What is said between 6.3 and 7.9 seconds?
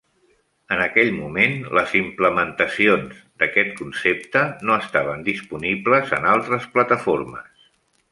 altres plataformes.